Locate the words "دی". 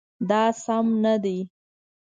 1.23-1.37